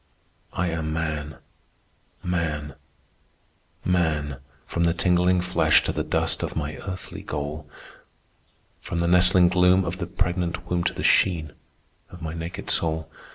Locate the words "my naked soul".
12.19-13.11